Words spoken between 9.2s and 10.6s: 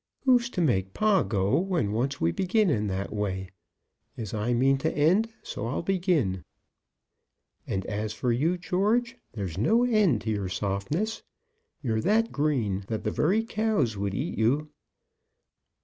there's no end to your